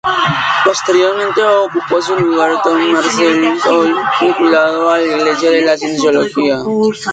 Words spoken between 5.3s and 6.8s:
de la Cienciología.